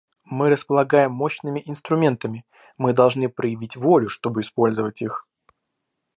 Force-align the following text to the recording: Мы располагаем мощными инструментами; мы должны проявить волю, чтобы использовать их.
Мы 0.25 0.49
располагаем 0.49 1.11
мощными 1.11 1.61
инструментами; 1.63 2.43
мы 2.75 2.91
должны 2.91 3.29
проявить 3.29 3.75
волю, 3.75 4.09
чтобы 4.09 4.41
использовать 4.41 4.99
их. 5.03 5.27